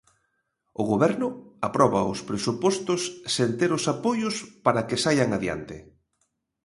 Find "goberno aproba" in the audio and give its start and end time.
0.91-2.09